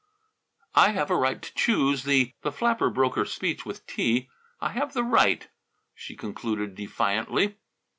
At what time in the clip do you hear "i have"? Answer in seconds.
0.73-1.11, 4.59-4.93